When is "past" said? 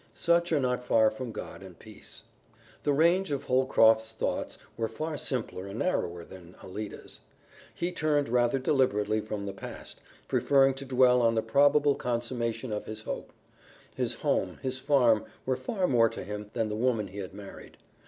9.53-10.01